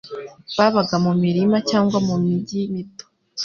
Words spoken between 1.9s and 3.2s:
mu mijyi mito.